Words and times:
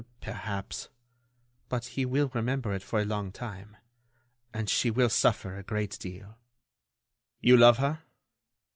"Perhaps... 0.19 0.89
but 1.69 1.85
he 1.93 2.07
will 2.07 2.29
remember 2.33 2.73
it 2.73 2.81
for 2.81 2.97
a 2.99 3.05
long 3.05 3.31
time... 3.31 3.77
and 4.51 4.67
she 4.67 4.89
will 4.89 5.09
suffer 5.09 5.55
a 5.55 5.61
great 5.63 5.99
deal." 5.99 6.39
"You 7.39 7.55
love 7.55 7.77
her?" 7.77 7.99